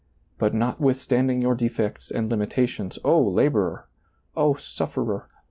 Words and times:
But 0.39 0.55
notwithstanding 0.55 1.43
your 1.43 1.53
defects 1.53 2.09
and 2.09 2.27
limitations, 2.27 2.97
O 3.03 3.21
laborer! 3.21 3.87
O 4.35 4.55
sufferer 4.55 5.29